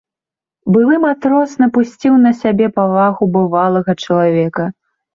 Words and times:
Былы 0.75 0.97
матрос 1.03 1.53
напусціў 1.65 2.13
на 2.25 2.31
сябе 2.41 2.73
павагу 2.81 3.23
бывалага 3.39 3.91
чалавека. 4.03 4.63